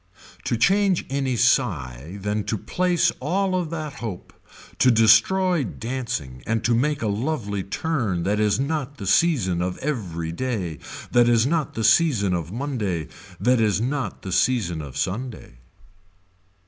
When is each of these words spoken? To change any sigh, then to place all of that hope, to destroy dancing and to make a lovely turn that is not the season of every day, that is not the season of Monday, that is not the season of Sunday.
To 0.45 0.57
change 0.57 1.05
any 1.11 1.35
sigh, 1.35 2.17
then 2.19 2.43
to 2.45 2.57
place 2.57 3.11
all 3.19 3.53
of 3.53 3.69
that 3.69 3.93
hope, 3.93 4.33
to 4.79 4.89
destroy 4.89 5.63
dancing 5.63 6.41
and 6.47 6.63
to 6.63 6.73
make 6.73 7.03
a 7.03 7.07
lovely 7.07 7.61
turn 7.61 8.23
that 8.23 8.39
is 8.39 8.59
not 8.59 8.97
the 8.97 9.05
season 9.05 9.61
of 9.61 9.77
every 9.77 10.31
day, 10.31 10.79
that 11.11 11.29
is 11.29 11.45
not 11.45 11.75
the 11.75 11.83
season 11.83 12.33
of 12.33 12.51
Monday, 12.51 13.09
that 13.39 13.61
is 13.61 13.79
not 13.79 14.23
the 14.23 14.31
season 14.31 14.81
of 14.81 14.97
Sunday. 14.97 15.59